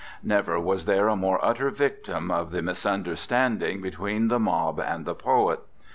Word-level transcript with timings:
Never 0.23 0.59
was 0.59 0.85
there 0.85 1.07
a 1.09 1.15
more 1.15 1.37
utter 1.45 1.69
victim 1.69 2.31
of 2.31 2.49
the 2.49 2.63
misunderstanding 2.63 3.81
between 3.81 4.29
the 4.29 4.39
mob 4.39 4.79
and 4.79 5.05
the 5.05 5.13
poet. 5.13 5.59